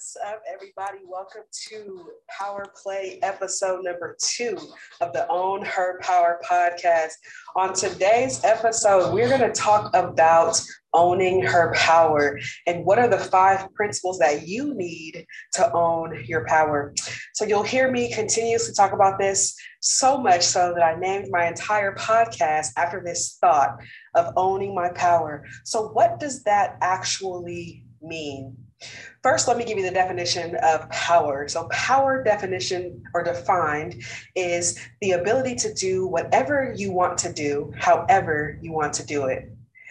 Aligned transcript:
What's 0.00 0.16
up, 0.26 0.40
everybody? 0.50 1.04
Welcome 1.06 1.42
to 1.68 2.06
Power 2.30 2.64
Play 2.82 3.18
episode 3.22 3.84
number 3.84 4.16
two 4.18 4.56
of 5.02 5.12
the 5.12 5.28
Own 5.28 5.62
Her 5.62 6.00
Power 6.00 6.40
podcast. 6.42 7.10
On 7.54 7.74
today's 7.74 8.42
episode, 8.42 9.12
we're 9.12 9.28
going 9.28 9.42
to 9.42 9.52
talk 9.52 9.90
about 9.92 10.58
owning 10.94 11.42
her 11.42 11.74
power 11.74 12.40
and 12.66 12.82
what 12.86 12.98
are 12.98 13.08
the 13.08 13.18
five 13.18 13.70
principles 13.74 14.18
that 14.20 14.48
you 14.48 14.72
need 14.72 15.26
to 15.52 15.70
own 15.74 16.24
your 16.24 16.46
power. 16.46 16.94
So, 17.34 17.44
you'll 17.44 17.62
hear 17.62 17.92
me 17.92 18.10
continuously 18.10 18.72
talk 18.72 18.94
about 18.94 19.18
this 19.18 19.54
so 19.80 20.16
much 20.16 20.44
so 20.44 20.72
that 20.74 20.82
I 20.82 20.98
named 20.98 21.28
my 21.30 21.46
entire 21.46 21.94
podcast 21.96 22.68
after 22.78 23.02
this 23.04 23.36
thought 23.38 23.76
of 24.14 24.32
owning 24.38 24.74
my 24.74 24.88
power. 24.94 25.44
So, 25.66 25.88
what 25.88 26.18
does 26.18 26.42
that 26.44 26.78
actually 26.80 27.84
mean? 28.00 28.56
First, 29.22 29.48
let 29.48 29.58
me 29.58 29.64
give 29.64 29.76
you 29.76 29.84
the 29.84 29.90
definition 29.90 30.56
of 30.62 30.88
power. 30.88 31.46
So, 31.48 31.68
power 31.68 32.22
definition 32.22 33.02
or 33.12 33.22
defined 33.22 34.02
is 34.34 34.78
the 35.02 35.12
ability 35.12 35.56
to 35.56 35.74
do 35.74 36.06
whatever 36.06 36.72
you 36.76 36.90
want 36.90 37.18
to 37.18 37.32
do, 37.32 37.72
however 37.76 38.58
you 38.62 38.72
want 38.72 38.94
to 38.94 39.04
do 39.04 39.26
it. 39.26 39.50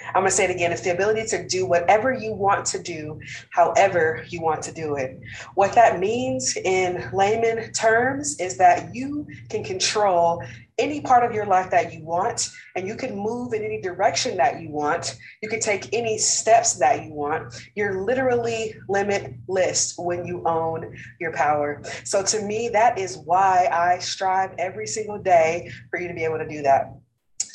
I'm 0.10 0.22
going 0.22 0.26
to 0.26 0.32
say 0.32 0.46
it 0.46 0.52
again. 0.52 0.72
It's 0.72 0.82
the 0.82 0.92
ability 0.94 1.26
to 1.28 1.48
do 1.48 1.66
whatever 1.66 2.14
you 2.14 2.34
want 2.34 2.66
to 2.68 2.82
do, 2.82 3.20
however 3.52 4.26
you 4.30 4.42
want 4.42 4.62
to 4.64 4.74
do 4.74 4.96
it. 4.96 5.20
What 5.56 5.74
that 5.74 6.00
means 6.00 6.58
in 6.58 7.10
layman 7.14 7.72
terms 7.74 8.40
is 8.40 8.58
that 8.58 8.94
you 8.94 9.28
can 9.50 9.64
control 9.64 10.44
any 10.80 11.02
part 11.02 11.24
of 11.24 11.36
your 11.36 11.46
life 11.46 11.70
that 11.70 11.94
you 11.94 12.04
want, 12.04 12.50
and 12.76 12.88
you 12.88 12.96
can 12.96 13.16
move 13.16 13.54
in 13.54 13.64
any 13.64 13.82
direction 13.82 14.38
that 14.38 14.62
you 14.62 14.70
want. 14.70 15.18
You 15.44 15.50
can 15.50 15.60
take 15.60 15.94
any 15.94 16.18
steps 16.18 16.76
that 16.76 17.04
you 17.04 17.14
want. 17.14 17.54
You're 17.76 18.06
literally 18.06 18.74
limitless 18.88 19.96
when 19.98 20.26
you 20.26 20.42
own 20.46 20.96
your 21.20 21.34
power. 21.34 21.82
So, 22.06 22.24
to 22.24 22.42
me, 22.42 22.70
that 22.70 22.98
is 22.98 23.18
why 23.18 23.68
I 23.72 24.00
strive 24.00 24.52
every 24.58 24.88
single 24.88 25.20
day 25.20 25.70
for 25.90 26.00
you 26.00 26.08
to 26.08 26.14
be 26.14 26.24
able 26.24 26.38
to 26.38 26.48
do 26.48 26.62
that. 26.64 26.94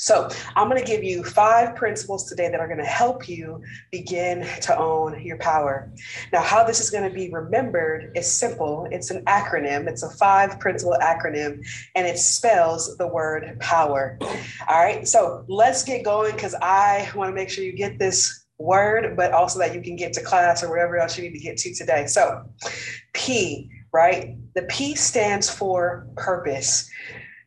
So, 0.05 0.29
I'm 0.55 0.69
going 0.69 0.79
to 0.79 0.87
give 0.87 1.03
you 1.03 1.25
five 1.25 1.75
principles 1.77 2.29
today 2.29 2.51
that 2.51 2.61
are 2.61 2.67
going 2.67 2.79
to 2.79 2.85
help 2.85 3.27
you 3.27 3.63
begin 3.91 4.47
to 4.61 4.79
own 4.79 5.25
your 5.25 5.39
power. 5.39 5.91
Now, 6.31 6.43
how 6.43 6.63
this 6.63 6.79
is 6.79 6.91
going 6.91 7.09
to 7.09 7.15
be 7.15 7.31
remembered 7.33 8.13
is 8.15 8.31
simple 8.31 8.87
it's 8.91 9.11
an 9.11 9.25
acronym, 9.25 9.89
it's 9.89 10.03
a 10.03 10.11
five 10.11 10.61
principle 10.61 10.95
acronym, 11.01 11.65
and 11.95 12.07
it 12.07 12.19
spells 12.19 12.99
the 12.99 13.09
word 13.09 13.59
power. 13.61 14.19
All 14.69 14.77
right, 14.85 15.09
so 15.09 15.47
let's 15.49 15.83
get 15.83 16.05
going 16.05 16.33
because 16.33 16.55
I 16.61 17.11
want 17.15 17.31
to 17.31 17.35
make 17.35 17.49
sure 17.49 17.65
you 17.65 17.73
get 17.73 17.99
this 17.99 18.45
word, 18.59 19.17
but 19.17 19.33
also 19.33 19.59
that 19.61 19.75
you 19.75 19.81
can 19.81 19.97
get 19.97 20.13
to 20.13 20.23
class 20.23 20.63
or 20.63 20.69
wherever 20.69 20.99
else 20.99 21.17
you 21.17 21.25
need 21.25 21.33
to 21.33 21.43
get 21.43 21.57
to 21.57 21.73
today. 21.73 22.07
So, 22.09 22.45
P, 23.15 23.71
right? 23.91 24.37
The 24.55 24.65
P 24.65 24.97
stands 24.97 25.49
for 25.49 26.07
purpose. 26.15 26.91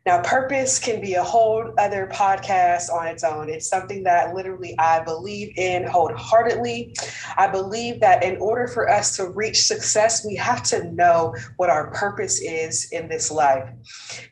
Now, 0.08 0.22
purpose 0.22 0.80
can 0.80 1.02
be 1.02 1.16
a 1.16 1.23
whole 1.23 1.73
other 1.77 2.08
podcast 2.08 2.89
on 2.89 3.08
its 3.08 3.25
own. 3.25 3.50
It's 3.50 3.67
something 3.67 4.03
that 4.03 4.33
literally 4.33 4.73
I 4.80 5.03
believe 5.03 5.52
in 5.58 5.83
wholeheartedly. 5.83 6.95
I 7.36 7.47
believe 7.47 8.00
that 8.00 8.23
in 8.23 8.38
order 8.38 8.69
for 8.69 8.89
us 8.89 9.17
to 9.17 9.28
reach 9.28 9.63
success, 9.63 10.25
we 10.25 10.33
have 10.38 10.63
to 10.63 10.89
know 10.94 11.35
what 11.58 11.69
our 11.69 11.91
purpose 11.91 12.40
is 12.40 12.90
in 12.94 13.09
this 13.09 13.29
life. 13.29 13.69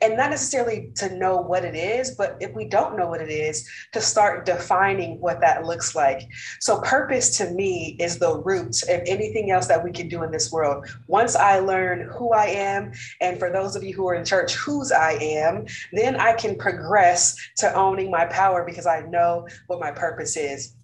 And 0.02 0.16
not 0.16 0.30
necessarily 0.30 0.91
to 0.96 1.14
know 1.18 1.41
what 1.41 1.66
it 1.66 1.75
is, 1.75 2.12
but 2.12 2.38
if 2.40 2.53
we 2.53 2.64
don't 2.64 2.96
know 2.96 3.09
what 3.09 3.19
it 3.19 3.30
is, 3.30 3.69
to 3.91 4.00
start 4.00 4.46
defining 4.46 5.19
what 5.19 5.41
that 5.41 5.66
looks 5.66 5.94
like. 5.94 6.22
So, 6.62 6.80
purpose 6.80 7.35
to 7.40 7.52
me 7.52 7.97
is 8.00 8.18
the 8.18 8.38
root 8.38 8.81
of 8.84 9.02
anything 9.06 9.52
else 9.52 9.68
that 9.68 9.84
we 9.84 9.91
can 9.91 10.08
do 10.08 10.24
in 10.24 10.31
this 10.31 10.53
world. 10.53 10.88
Once 11.08 11.35
I 11.35 11.59
learn 11.59 12.09
who 12.18 12.31
I 12.31 12.46
am, 12.46 12.94
and 13.19 13.38
for 13.38 13.52
those 13.52 13.75
of 13.75 13.84
you 13.84 13.94
who 13.94 14.08
are 14.08 14.16
in 14.16 14.24
church, 14.24 14.53
whose 14.56 14.94
I 14.94 15.18
am, 15.22 15.65
then 15.92 16.16
I 16.16 16.34
can 16.34 16.58
progress 16.58 17.36
to 17.58 17.74
owning 17.74 18.12
my 18.12 18.26
power 18.26 18.64
because 18.66 18.88
I 18.88 19.02
know 19.02 19.48
what 19.68 19.80
my 19.80 19.92
purpose 19.92 20.38
is. 20.38 20.76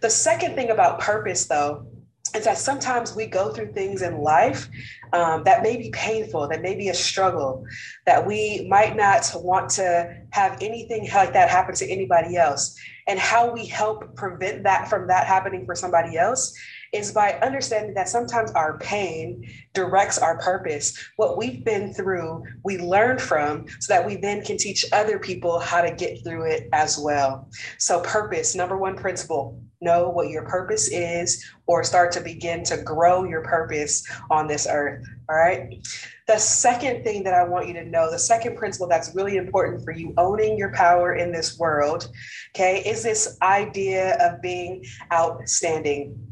The 0.00 0.10
second 0.10 0.54
thing 0.54 0.70
about 0.70 1.00
purpose, 1.00 1.46
though, 1.46 1.86
is 2.34 2.44
that 2.44 2.58
sometimes 2.58 3.14
we 3.14 3.26
go 3.26 3.52
through 3.52 3.72
things 3.72 4.02
in 4.02 4.18
life 4.18 4.68
um, 5.12 5.44
that 5.44 5.62
may 5.62 5.76
be 5.76 5.90
painful, 5.90 6.48
that 6.48 6.60
may 6.60 6.74
be 6.74 6.88
a 6.88 6.94
struggle, 6.94 7.64
that 8.04 8.26
we 8.26 8.66
might 8.68 8.96
not 8.96 9.30
want 9.36 9.70
to 9.70 10.16
have 10.30 10.58
anything 10.60 11.08
like 11.14 11.32
that 11.32 11.48
happen 11.48 11.74
to 11.74 11.90
anybody 11.90 12.36
else. 12.36 12.78
And 13.06 13.18
how 13.18 13.52
we 13.52 13.66
help 13.66 14.16
prevent 14.16 14.64
that 14.64 14.88
from 14.88 15.06
that 15.08 15.26
happening 15.26 15.64
for 15.64 15.74
somebody 15.74 16.16
else 16.16 16.52
is 16.92 17.12
by 17.12 17.32
understanding 17.42 17.94
that 17.94 18.08
sometimes 18.08 18.50
our 18.52 18.78
pain 18.78 19.48
directs 19.74 20.18
our 20.18 20.38
purpose. 20.38 20.96
What 21.16 21.36
we've 21.36 21.64
been 21.64 21.92
through, 21.92 22.44
we 22.64 22.78
learn 22.78 23.18
from 23.18 23.66
so 23.80 23.92
that 23.92 24.06
we 24.06 24.16
then 24.16 24.42
can 24.42 24.56
teach 24.56 24.84
other 24.92 25.18
people 25.18 25.58
how 25.58 25.82
to 25.82 25.92
get 25.92 26.22
through 26.24 26.50
it 26.50 26.68
as 26.72 26.98
well. 26.98 27.48
So, 27.78 28.00
purpose, 28.00 28.54
number 28.54 28.76
one 28.76 28.96
principle 28.96 29.60
know 29.80 30.08
what 30.08 30.30
your 30.30 30.44
purpose 30.44 30.88
is 30.88 31.44
or 31.66 31.84
start 31.84 32.12
to 32.12 32.20
begin 32.20 32.64
to 32.64 32.82
grow 32.82 33.24
your 33.24 33.42
purpose 33.42 34.04
on 34.30 34.46
this 34.46 34.66
earth. 34.68 35.06
All 35.28 35.36
right. 35.36 35.86
The 36.26 36.38
second 36.38 37.04
thing 37.04 37.22
that 37.24 37.34
I 37.34 37.44
want 37.44 37.68
you 37.68 37.74
to 37.74 37.84
know, 37.84 38.10
the 38.10 38.18
second 38.18 38.56
principle 38.56 38.88
that's 38.88 39.14
really 39.14 39.36
important 39.36 39.84
for 39.84 39.92
you 39.92 40.12
owning 40.18 40.58
your 40.58 40.72
power 40.72 41.14
in 41.14 41.30
this 41.30 41.58
world, 41.58 42.10
okay, 42.54 42.82
is 42.84 43.02
this 43.02 43.36
idea 43.42 44.16
of 44.18 44.42
being 44.42 44.84
outstanding. 45.12 46.25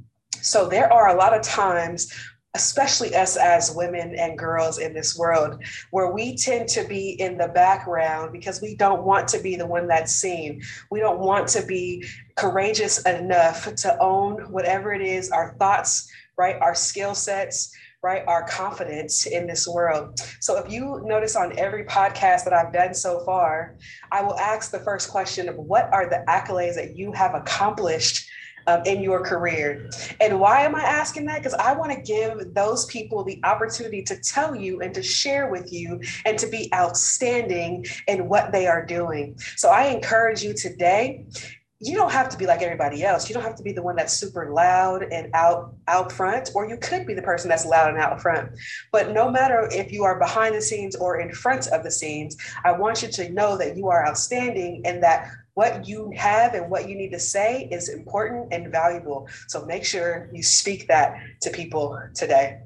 So 0.44 0.68
there 0.68 0.92
are 0.92 1.08
a 1.08 1.16
lot 1.16 1.34
of 1.34 1.42
times 1.42 2.12
especially 2.54 3.14
us 3.16 3.36
as 3.36 3.74
women 3.74 4.14
and 4.14 4.38
girls 4.38 4.78
in 4.78 4.94
this 4.94 5.18
world, 5.18 5.62
where 5.90 6.12
we 6.12 6.36
tend 6.36 6.68
to 6.68 6.84
be 6.84 7.20
in 7.20 7.36
the 7.36 7.48
background 7.48 8.32
because 8.32 8.62
we 8.62 8.76
don't 8.76 9.02
want 9.02 9.26
to 9.26 9.40
be 9.40 9.56
the 9.56 9.66
one 9.66 9.88
that's 9.88 10.14
seen. 10.14 10.62
We 10.90 11.00
don't 11.00 11.18
want 11.18 11.48
to 11.48 11.66
be 11.66 12.06
courageous 12.36 13.02
enough 13.02 13.74
to 13.74 13.98
own 14.00 14.52
whatever 14.52 14.92
it 14.92 15.02
is 15.02 15.30
our 15.30 15.56
thoughts, 15.58 16.08
right? 16.38 16.56
Our 16.60 16.74
skill 16.74 17.14
sets. 17.14 17.72
Right, 18.02 18.22
our 18.26 18.46
confidence 18.46 19.24
in 19.24 19.46
this 19.46 19.66
world. 19.66 20.20
So, 20.40 20.58
if 20.58 20.70
you 20.70 21.00
notice 21.06 21.36
on 21.36 21.58
every 21.58 21.86
podcast 21.86 22.44
that 22.44 22.52
I've 22.52 22.70
done 22.70 22.92
so 22.92 23.24
far, 23.24 23.76
I 24.12 24.20
will 24.20 24.38
ask 24.38 24.70
the 24.70 24.80
first 24.80 25.08
question 25.08 25.48
of 25.48 25.56
what 25.56 25.90
are 25.90 26.06
the 26.10 26.22
accolades 26.28 26.74
that 26.74 26.98
you 26.98 27.12
have 27.12 27.34
accomplished 27.34 28.28
um, 28.66 28.82
in 28.84 29.02
your 29.02 29.22
career. 29.22 29.90
And 30.20 30.40
why 30.40 30.60
am 30.60 30.74
I 30.74 30.82
asking 30.82 31.26
that? 31.26 31.38
Because 31.38 31.54
I 31.54 31.72
want 31.72 31.92
to 31.92 32.00
give 32.00 32.54
those 32.54 32.86
people 32.86 33.24
the 33.24 33.40
opportunity 33.44 34.02
to 34.04 34.16
tell 34.20 34.54
you 34.54 34.80
and 34.80 34.94
to 34.94 35.02
share 35.02 35.50
with 35.50 35.72
you 35.72 36.00
and 36.24 36.38
to 36.38 36.46
be 36.46 36.72
outstanding 36.74 37.86
in 38.08 38.28
what 38.28 38.52
they 38.52 38.66
are 38.66 38.84
doing. 38.84 39.38
So 39.56 39.70
I 39.70 39.86
encourage 39.86 40.42
you 40.42 40.54
today 40.54 41.26
you 41.80 41.96
don't 41.96 42.12
have 42.12 42.28
to 42.30 42.38
be 42.38 42.46
like 42.46 42.62
everybody 42.62 43.02
else. 43.02 43.28
You 43.28 43.34
don't 43.34 43.42
have 43.42 43.56
to 43.56 43.62
be 43.62 43.72
the 43.72 43.82
one 43.82 43.96
that's 43.96 44.14
super 44.14 44.50
loud 44.52 45.02
and 45.02 45.30
out 45.34 45.74
out 45.88 46.10
front, 46.10 46.50
or 46.54 46.66
you 46.68 46.76
could 46.78 47.06
be 47.06 47.14
the 47.14 47.22
person 47.22 47.48
that's 47.48 47.66
loud 47.66 47.90
and 47.90 47.98
out 47.98 48.20
front. 48.22 48.50
But 48.90 49.10
no 49.10 49.30
matter 49.30 49.68
if 49.70 49.92
you 49.92 50.04
are 50.04 50.18
behind 50.18 50.54
the 50.54 50.62
scenes 50.62 50.96
or 50.96 51.20
in 51.20 51.32
front 51.32 51.66
of 51.68 51.82
the 51.82 51.90
scenes, 51.90 52.36
I 52.64 52.72
want 52.72 53.02
you 53.02 53.08
to 53.08 53.30
know 53.30 53.58
that 53.58 53.76
you 53.76 53.88
are 53.88 54.06
outstanding 54.06 54.82
and 54.84 55.02
that 55.02 55.30
what 55.54 55.86
you 55.86 56.12
have 56.16 56.54
and 56.54 56.70
what 56.70 56.88
you 56.88 56.96
need 56.96 57.10
to 57.10 57.18
say 57.18 57.68
is 57.70 57.88
important 57.88 58.52
and 58.52 58.70
valuable. 58.70 59.28
So 59.48 59.64
make 59.64 59.84
sure 59.84 60.28
you 60.32 60.42
speak 60.42 60.88
that 60.88 61.16
to 61.42 61.50
people 61.50 61.98
today. 62.14 62.60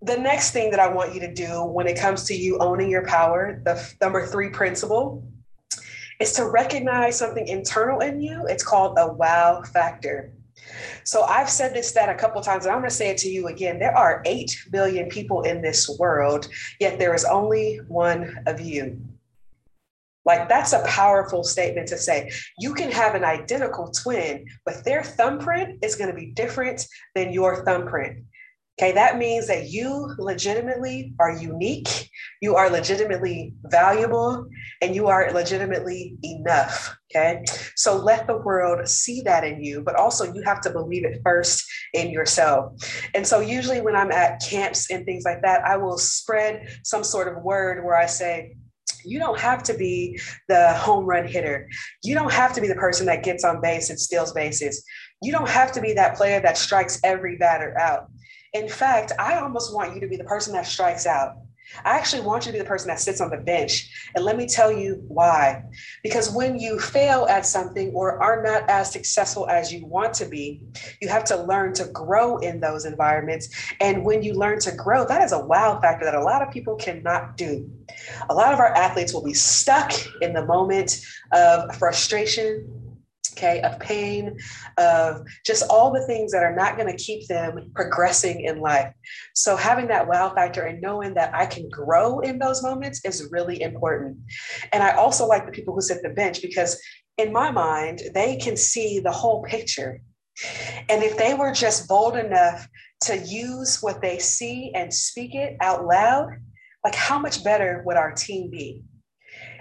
The 0.00 0.16
next 0.16 0.50
thing 0.52 0.70
that 0.70 0.80
I 0.80 0.88
want 0.88 1.14
you 1.14 1.20
to 1.20 1.32
do 1.32 1.64
when 1.64 1.86
it 1.86 1.98
comes 1.98 2.24
to 2.24 2.34
you 2.34 2.58
owning 2.58 2.90
your 2.90 3.06
power, 3.06 3.60
the 3.64 3.94
number 4.00 4.26
three 4.26 4.50
principle 4.50 5.24
is 6.20 6.32
to 6.34 6.48
recognize 6.48 7.18
something 7.18 7.46
internal 7.46 8.00
in 8.00 8.20
you. 8.20 8.46
It's 8.48 8.64
called 8.64 8.96
a 8.98 9.12
wow 9.12 9.62
factor. 9.62 10.32
So 11.04 11.22
I've 11.22 11.50
said 11.50 11.74
this 11.74 11.88
stat 11.88 12.08
a 12.08 12.14
couple 12.14 12.40
times, 12.40 12.64
and 12.64 12.72
I'm 12.72 12.80
going 12.80 12.90
to 12.90 12.94
say 12.94 13.10
it 13.10 13.18
to 13.18 13.28
you 13.28 13.48
again. 13.48 13.78
There 13.78 13.96
are 13.96 14.22
8 14.24 14.68
billion 14.70 15.08
people 15.08 15.42
in 15.42 15.60
this 15.60 15.88
world, 15.98 16.48
yet 16.78 16.98
there 16.98 17.14
is 17.14 17.24
only 17.24 17.80
one 17.88 18.38
of 18.46 18.60
you. 18.60 19.00
Like 20.24 20.48
that's 20.48 20.72
a 20.72 20.84
powerful 20.86 21.44
statement 21.44 21.88
to 21.88 21.98
say. 21.98 22.30
You 22.58 22.74
can 22.74 22.90
have 22.90 23.14
an 23.14 23.24
identical 23.24 23.90
twin, 23.90 24.46
but 24.64 24.84
their 24.84 25.02
thumbprint 25.02 25.84
is 25.84 25.96
going 25.96 26.10
to 26.10 26.16
be 26.16 26.32
different 26.32 26.86
than 27.14 27.32
your 27.32 27.64
thumbprint. 27.64 28.24
Okay, 28.80 28.92
that 28.92 29.18
means 29.18 29.46
that 29.48 29.68
you 29.68 30.14
legitimately 30.18 31.12
are 31.20 31.36
unique, 31.36 32.08
you 32.40 32.56
are 32.56 32.70
legitimately 32.70 33.52
valuable, 33.66 34.48
and 34.80 34.94
you 34.94 35.08
are 35.08 35.30
legitimately 35.30 36.16
enough. 36.22 36.96
Okay, 37.14 37.44
so 37.76 37.96
let 37.96 38.26
the 38.26 38.38
world 38.38 38.88
see 38.88 39.20
that 39.20 39.44
in 39.44 39.62
you, 39.62 39.82
but 39.82 39.94
also 39.94 40.32
you 40.32 40.42
have 40.46 40.62
to 40.62 40.70
believe 40.70 41.04
it 41.04 41.20
first 41.22 41.64
in 41.92 42.10
yourself. 42.10 42.72
And 43.14 43.26
so, 43.26 43.40
usually, 43.40 43.82
when 43.82 43.94
I'm 43.94 44.10
at 44.10 44.40
camps 44.40 44.90
and 44.90 45.04
things 45.04 45.24
like 45.24 45.42
that, 45.42 45.62
I 45.66 45.76
will 45.76 45.98
spread 45.98 46.80
some 46.82 47.04
sort 47.04 47.28
of 47.28 47.44
word 47.44 47.84
where 47.84 47.96
I 47.96 48.06
say, 48.06 48.56
you 49.04 49.18
don't 49.18 49.38
have 49.38 49.62
to 49.64 49.74
be 49.74 50.18
the 50.48 50.74
home 50.74 51.04
run 51.04 51.26
hitter. 51.26 51.68
You 52.02 52.14
don't 52.14 52.32
have 52.32 52.52
to 52.54 52.60
be 52.60 52.68
the 52.68 52.74
person 52.74 53.06
that 53.06 53.22
gets 53.22 53.44
on 53.44 53.60
base 53.60 53.90
and 53.90 53.98
steals 53.98 54.32
bases. 54.32 54.84
You 55.22 55.32
don't 55.32 55.48
have 55.48 55.72
to 55.72 55.80
be 55.80 55.92
that 55.94 56.16
player 56.16 56.40
that 56.40 56.58
strikes 56.58 57.00
every 57.04 57.36
batter 57.36 57.78
out. 57.78 58.06
In 58.52 58.68
fact, 58.68 59.12
I 59.18 59.36
almost 59.36 59.74
want 59.74 59.94
you 59.94 60.00
to 60.00 60.08
be 60.08 60.16
the 60.16 60.24
person 60.24 60.52
that 60.54 60.66
strikes 60.66 61.06
out. 61.06 61.34
I 61.84 61.96
actually 61.96 62.22
want 62.22 62.46
you 62.46 62.52
to 62.52 62.58
be 62.58 62.62
the 62.62 62.68
person 62.68 62.88
that 62.88 63.00
sits 63.00 63.20
on 63.20 63.30
the 63.30 63.36
bench. 63.36 63.90
And 64.14 64.24
let 64.24 64.36
me 64.36 64.46
tell 64.46 64.72
you 64.72 65.02
why. 65.08 65.64
Because 66.02 66.30
when 66.30 66.58
you 66.58 66.78
fail 66.78 67.26
at 67.28 67.46
something 67.46 67.90
or 67.90 68.22
are 68.22 68.42
not 68.42 68.68
as 68.68 68.90
successful 68.92 69.48
as 69.48 69.72
you 69.72 69.86
want 69.86 70.14
to 70.14 70.26
be, 70.26 70.60
you 71.00 71.08
have 71.08 71.24
to 71.24 71.42
learn 71.42 71.72
to 71.74 71.86
grow 71.86 72.38
in 72.38 72.60
those 72.60 72.84
environments. 72.84 73.48
And 73.80 74.04
when 74.04 74.22
you 74.22 74.34
learn 74.34 74.60
to 74.60 74.72
grow, 74.72 75.06
that 75.06 75.22
is 75.22 75.32
a 75.32 75.38
wow 75.38 75.80
factor 75.80 76.04
that 76.04 76.14
a 76.14 76.22
lot 76.22 76.42
of 76.42 76.50
people 76.50 76.76
cannot 76.76 77.36
do. 77.36 77.70
A 78.30 78.34
lot 78.34 78.52
of 78.52 78.58
our 78.58 78.74
athletes 78.74 79.12
will 79.12 79.24
be 79.24 79.34
stuck 79.34 79.92
in 80.20 80.32
the 80.32 80.44
moment 80.44 81.04
of 81.32 81.74
frustration 81.76 82.82
okay, 83.32 83.60
of 83.62 83.78
pain, 83.78 84.38
of 84.78 85.22
just 85.44 85.64
all 85.70 85.92
the 85.92 86.06
things 86.06 86.32
that 86.32 86.42
are 86.42 86.54
not 86.54 86.76
going 86.76 86.88
to 86.88 87.02
keep 87.02 87.26
them 87.28 87.70
progressing 87.74 88.42
in 88.42 88.60
life. 88.60 88.92
So, 89.34 89.56
having 89.56 89.88
that 89.88 90.08
wow 90.08 90.34
factor 90.34 90.62
and 90.62 90.80
knowing 90.80 91.14
that 91.14 91.34
I 91.34 91.46
can 91.46 91.68
grow 91.68 92.20
in 92.20 92.38
those 92.38 92.62
moments 92.62 93.04
is 93.04 93.28
really 93.30 93.62
important. 93.62 94.18
And 94.72 94.82
I 94.82 94.92
also 94.92 95.26
like 95.26 95.46
the 95.46 95.52
people 95.52 95.74
who 95.74 95.80
sit 95.80 96.02
the 96.02 96.10
bench 96.10 96.42
because, 96.42 96.80
in 97.18 97.32
my 97.32 97.50
mind, 97.50 98.00
they 98.14 98.36
can 98.36 98.56
see 98.56 99.00
the 99.00 99.12
whole 99.12 99.42
picture. 99.42 100.00
And 100.88 101.02
if 101.02 101.16
they 101.16 101.34
were 101.34 101.52
just 101.52 101.88
bold 101.88 102.16
enough 102.16 102.66
to 103.02 103.18
use 103.18 103.82
what 103.82 104.00
they 104.00 104.18
see 104.18 104.72
and 104.74 104.92
speak 104.92 105.34
it 105.34 105.56
out 105.60 105.84
loud, 105.84 106.30
like 106.84 106.94
how 106.94 107.18
much 107.18 107.44
better 107.44 107.82
would 107.84 107.96
our 107.96 108.12
team 108.12 108.50
be? 108.50 108.82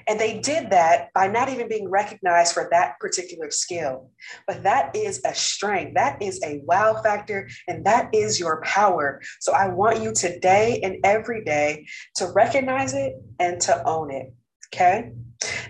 And 0.08 0.20
they 0.20 0.40
did 0.40 0.70
that 0.72 1.10
by 1.14 1.28
not 1.28 1.50
even 1.50 1.68
being 1.68 1.90
recognized 1.90 2.54
for 2.54 2.68
that 2.72 3.00
particular 3.00 3.52
skill. 3.52 4.10
But 4.48 4.64
that 4.64 4.96
is 4.96 5.22
a 5.26 5.34
strength, 5.34 5.94
that 5.96 6.22
is 6.22 6.42
a 6.44 6.62
wow 6.66 7.02
factor, 7.02 7.50
and 7.68 7.86
that 7.86 8.14
is 8.14 8.40
your 8.40 8.62
power. 8.62 9.22
So 9.40 9.54
I 9.54 9.68
want 9.68 10.02
you 10.02 10.14
today 10.14 10.80
and 10.84 10.98
every 11.04 11.44
day 11.44 11.86
to 12.16 12.32
recognize 12.34 12.94
it 12.94 13.14
and 13.40 13.60
to 13.62 13.84
own 13.88 14.12
it. 14.12 14.34
Okay. 14.74 15.12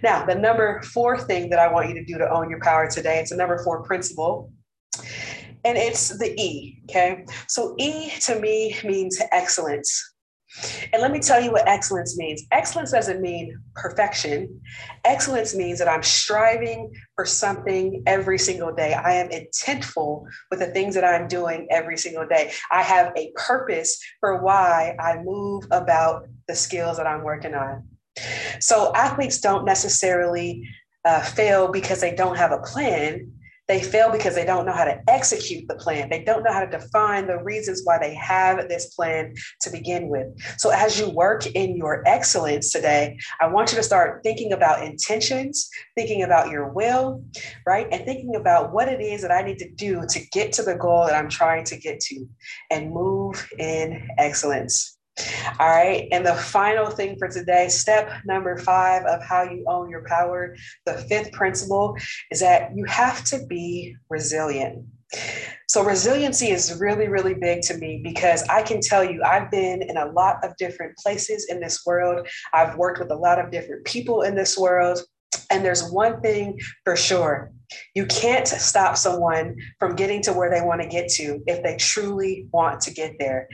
Now, 0.04 0.26
the 0.26 0.36
number 0.36 0.82
four 0.82 1.18
thing 1.18 1.50
that 1.50 1.60
I 1.60 1.72
want 1.72 1.90
you 1.90 1.96
to 1.96 2.04
do 2.04 2.18
to 2.18 2.30
own 2.30 2.50
your 2.50 2.60
power 2.60 2.90
today, 2.90 3.20
it's 3.20 3.32
a 3.32 3.38
number 3.38 3.64
four 3.64 3.84
principle. 3.84 4.52
And 5.64 5.78
it's 5.78 6.18
the 6.18 6.34
E, 6.42 6.82
okay? 6.90 7.26
So 7.48 7.76
E 7.78 8.12
to 8.22 8.40
me 8.40 8.76
means 8.84 9.22
excellence. 9.32 10.11
And 10.92 11.02
let 11.02 11.12
me 11.12 11.20
tell 11.20 11.42
you 11.42 11.52
what 11.52 11.68
excellence 11.68 12.18
means. 12.18 12.44
Excellence 12.52 12.92
doesn't 12.92 13.22
mean 13.22 13.58
perfection. 13.76 14.62
Excellence 15.06 15.56
means 15.56 15.80
that 15.80 15.88
I'm 15.88 16.04
striving 16.04 16.94
for 17.16 17.26
something 17.26 18.04
every 18.06 18.38
single 18.38 18.74
day. 18.74 18.94
I 18.94 19.14
am 19.14 19.30
intentful 19.30 20.26
with 20.50 20.60
the 20.60 20.68
things 20.68 20.96
that 20.96 21.04
I'm 21.04 21.28
doing 21.28 21.68
every 21.72 21.98
single 21.98 22.28
day. 22.28 22.52
I 22.72 22.82
have 22.82 23.14
a 23.16 23.32
purpose 23.36 23.98
for 24.20 24.42
why 24.44 24.96
I 25.00 25.22
move 25.24 25.64
about 25.72 26.28
the 26.48 26.56
skills 26.56 26.98
that 26.98 27.08
I'm 27.08 27.24
working 27.24 27.56
on. 27.56 27.88
So 28.60 28.94
athletes 28.94 29.40
don't 29.40 29.66
necessarily 29.66 30.68
uh, 31.06 31.22
fail 31.22 31.72
because 31.72 32.02
they 32.02 32.14
don't 32.14 32.38
have 32.38 32.52
a 32.52 32.60
plan 32.60 33.32
they 33.72 33.82
fail 33.82 34.12
because 34.12 34.36
they 34.36 34.44
don't 34.44 34.66
know 34.66 34.74
how 34.74 34.84
to 34.84 35.00
execute 35.08 35.66
the 35.70 35.76
plan. 35.76 36.10
They 36.10 36.26
don't 36.26 36.44
know 36.44 36.52
how 36.52 36.66
to 36.66 36.70
define 36.70 37.26
the 37.26 37.42
reasons 37.42 37.84
why 37.86 37.98
they 38.00 38.14
have 38.16 38.68
this 38.68 38.94
plan 38.94 39.34
to 39.62 39.70
begin 39.70 40.10
with. 40.10 40.28
So, 40.58 40.72
as 40.72 41.00
you 41.00 41.10
work 41.10 41.46
in 41.46 41.78
your 41.78 42.04
excellence 42.06 42.74
today, 42.74 43.18
I 43.40 43.48
want 43.48 43.72
you 43.72 43.78
to 43.78 43.84
start 43.84 44.24
thinking 44.24 44.52
about 44.52 44.84
intentions, 44.84 45.70
thinking 45.96 46.24
about 46.24 46.52
your 46.52 46.68
will, 46.68 47.24
right? 47.66 47.88
And 47.94 48.04
thinking 48.04 48.36
about 48.36 48.74
what 48.74 48.90
it 48.90 49.00
is 49.00 49.22
that 49.22 49.32
I 49.32 49.42
need 49.42 49.60
to 49.60 49.70
do 49.70 50.04
to 50.10 50.20
get 50.32 50.52
to 50.54 50.64
the 50.64 50.76
goal 50.76 51.06
that 51.06 51.16
I'm 51.16 51.30
trying 51.30 51.64
to 51.66 51.78
get 51.78 52.02
to 52.02 52.28
and 52.72 52.92
move 52.92 53.50
in 53.58 54.06
excellence. 54.18 54.98
All 55.60 55.68
right. 55.68 56.08
And 56.12 56.26
the 56.26 56.36
final 56.36 56.90
thing 56.90 57.18
for 57.20 57.28
today, 57.28 57.68
step 57.68 58.12
number 58.26 58.58
five 58.58 59.04
of 59.06 59.22
how 59.24 59.44
you 59.44 59.66
own 59.68 59.90
your 59.90 60.04
power, 60.06 60.56
the 60.86 60.94
fifth 60.94 61.32
principle 61.34 61.96
is 62.32 62.40
that 62.40 62.72
you 62.76 62.86
have 62.86 63.24
to 63.26 63.46
be 63.48 63.96
resilient. 64.10 64.86
So, 65.68 65.84
resiliency 65.84 66.52
is 66.52 66.80
really, 66.80 67.08
really 67.08 67.34
big 67.34 67.62
to 67.64 67.78
me 67.78 68.02
because 68.04 68.44
I 68.50 68.62
can 68.62 68.82
tell 68.82 69.04
you, 69.04 69.22
I've 69.24 69.52
been 69.52 69.82
in 69.82 69.98
a 69.98 70.12
lot 70.12 70.44
of 70.44 70.56
different 70.58 70.98
places 70.98 71.48
in 71.50 71.60
this 71.60 71.86
world. 71.86 72.28
I've 72.54 72.78
worked 72.78 73.00
with 73.00 73.12
a 73.12 73.16
lot 73.16 73.40
of 73.40 73.52
different 73.52 73.86
people 73.86 74.22
in 74.22 74.36
this 74.36 74.58
world. 74.58 75.00
And 75.52 75.64
there's 75.66 75.92
one 75.92 76.22
thing 76.22 76.60
for 76.84 76.96
sure 76.96 77.52
you 77.94 78.06
can't 78.06 78.48
stop 78.48 78.98
someone 78.98 79.56
from 79.80 79.96
getting 79.96 80.22
to 80.24 80.34
where 80.34 80.50
they 80.50 80.66
want 80.66 80.82
to 80.82 80.88
get 80.88 81.10
to 81.10 81.42
if 81.48 81.64
they 81.64 81.76
truly 81.78 82.48
want 82.52 82.82
to 82.82 82.94
get 82.94 83.16
there, 83.20 83.48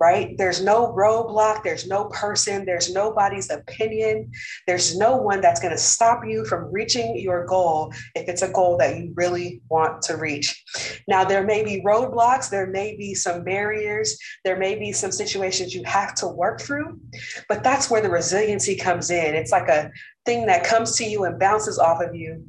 right? 0.00 0.36
There's 0.36 0.62
no 0.62 0.92
roadblock, 0.92 1.62
there's 1.62 1.86
no 1.86 2.06
person, 2.06 2.64
there's 2.64 2.92
nobody's 2.92 3.50
opinion, 3.50 4.30
there's 4.66 4.96
no 4.96 5.16
one 5.16 5.40
that's 5.40 5.60
going 5.60 5.72
to 5.72 5.78
stop 5.78 6.22
you 6.26 6.44
from 6.44 6.72
reaching 6.72 7.18
your 7.18 7.46
goal 7.46 7.92
if 8.14 8.28
it's 8.28 8.42
a 8.42 8.52
goal 8.52 8.76
that 8.78 8.96
you 8.96 9.12
really 9.14 9.62
want 9.68 10.02
to 10.02 10.16
reach. 10.16 10.62
Now, 11.08 11.24
there 11.24 11.44
may 11.44 11.64
be 11.64 11.82
roadblocks, 11.84 12.50
there 12.50 12.66
may 12.66 12.96
be 12.96 13.14
some 13.14 13.44
barriers, 13.44 14.18
there 14.44 14.56
may 14.56 14.74
be 14.74 14.92
some 14.92 15.12
situations 15.12 15.74
you 15.74 15.84
have 15.84 16.14
to 16.16 16.28
work 16.28 16.60
through, 16.60 17.00
but 17.48 17.62
that's 17.62 17.90
where 17.90 18.00
the 18.02 18.10
resiliency 18.10 18.76
comes 18.76 19.10
in. 19.10 19.34
It's 19.34 19.52
like 19.52 19.68
a 19.68 19.90
thing 20.24 20.46
that 20.46 20.64
comes 20.64 20.96
to 20.96 21.04
you 21.04 21.24
and 21.24 21.38
bounces 21.38 21.78
off 21.78 22.02
of 22.02 22.14
you 22.14 22.44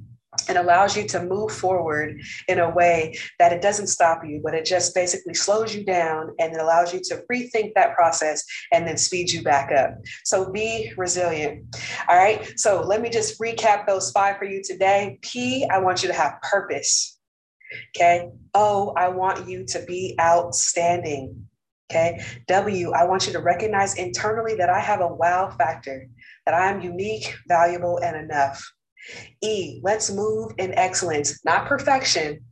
and 0.49 0.57
allows 0.57 0.97
you 0.97 1.07
to 1.07 1.23
move 1.23 1.51
forward 1.51 2.19
in 2.47 2.59
a 2.59 2.69
way 2.69 3.15
that 3.39 3.53
it 3.53 3.61
doesn't 3.61 3.87
stop 3.87 4.21
you, 4.25 4.41
but 4.43 4.53
it 4.53 4.65
just 4.65 4.95
basically 4.95 5.33
slows 5.33 5.75
you 5.75 5.83
down 5.83 6.33
and 6.39 6.53
it 6.53 6.61
allows 6.61 6.93
you 6.93 6.99
to 7.03 7.23
rethink 7.31 7.73
that 7.75 7.95
process 7.95 8.43
and 8.71 8.87
then 8.87 8.97
speed 8.97 9.31
you 9.31 9.41
back 9.43 9.71
up. 9.71 9.95
So 10.23 10.51
be 10.51 10.91
resilient. 10.97 11.75
All 12.09 12.17
right. 12.17 12.51
So 12.57 12.81
let 12.81 13.01
me 13.01 13.09
just 13.09 13.39
recap 13.39 13.85
those 13.85 14.11
five 14.11 14.37
for 14.37 14.45
you 14.45 14.61
today. 14.63 15.19
P, 15.21 15.67
I 15.71 15.79
want 15.79 16.01
you 16.01 16.09
to 16.09 16.15
have 16.15 16.41
purpose. 16.41 17.19
Okay. 17.95 18.29
O, 18.53 18.93
I 18.97 19.09
want 19.09 19.47
you 19.47 19.65
to 19.65 19.83
be 19.83 20.15
outstanding. 20.19 21.47
Okay. 21.93 22.25
W, 22.47 22.91
I 22.91 23.05
want 23.05 23.27
you 23.27 23.33
to 23.33 23.39
recognize 23.39 23.95
internally 23.97 24.55
that 24.55 24.69
I 24.69 24.79
have 24.79 25.01
a 25.01 25.13
wow 25.13 25.51
factor, 25.55 26.07
that 26.47 26.55
I 26.55 26.71
am 26.71 26.81
unique, 26.81 27.35
valuable, 27.47 27.99
and 27.99 28.17
enough. 28.17 28.67
E, 29.43 29.79
let's 29.83 30.09
move 30.09 30.53
in 30.57 30.73
excellence, 30.73 31.45
not 31.45 31.67
perfection, 31.67 32.43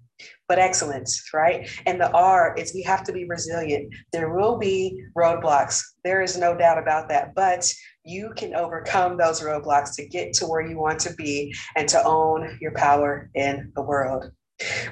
but 0.47 0.59
excellence, 0.59 1.27
right? 1.33 1.67
And 1.87 1.99
the 1.99 2.11
R 2.11 2.53
is 2.55 2.75
we 2.75 2.83
have 2.83 3.03
to 3.05 3.11
be 3.11 3.25
resilient. 3.25 3.91
There 4.13 4.31
will 4.31 4.59
be 4.59 5.01
roadblocks. 5.17 5.81
There 6.03 6.21
is 6.21 6.37
no 6.37 6.55
doubt 6.55 6.77
about 6.77 7.09
that. 7.09 7.33
But 7.33 7.73
you 8.05 8.33
can 8.35 8.53
overcome 8.53 9.17
those 9.17 9.41
roadblocks 9.41 9.95
to 9.95 10.07
get 10.07 10.33
to 10.33 10.45
where 10.45 10.61
you 10.61 10.77
want 10.77 10.99
to 10.99 11.15
be 11.15 11.55
and 11.75 11.89
to 11.89 12.03
own 12.05 12.59
your 12.61 12.73
power 12.73 13.31
in 13.33 13.71
the 13.75 13.81
world. 13.81 14.31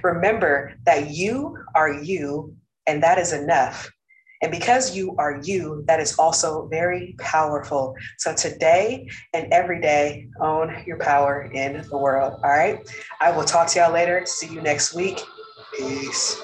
Remember 0.02 0.74
that 0.88 1.12
you 1.12 1.56
are 1.76 1.94
you, 1.94 2.56
and 2.88 3.04
that 3.04 3.20
is 3.20 3.32
enough. 3.32 3.92
And 4.42 4.52
because 4.52 4.96
you 4.96 5.16
are 5.18 5.40
you, 5.44 5.84
that 5.88 6.00
is 6.00 6.18
also 6.18 6.68
very 6.68 7.16
powerful. 7.20 7.96
So 8.18 8.34
today 8.34 9.10
and 9.34 9.52
every 9.52 9.82
day, 9.82 10.28
own 10.42 10.84
your 10.86 10.98
power 10.98 11.50
in 11.54 11.86
the 11.90 11.98
world. 11.98 12.40
All 12.44 12.50
right. 12.50 12.80
I 13.20 13.32
will 13.32 13.44
talk 13.44 13.68
to 13.70 13.80
y'all 13.80 13.92
later. 13.92 14.26
See 14.26 14.48
you 14.48 14.62
next 14.62 14.94
week. 14.94 15.22
Peace. 15.78 16.42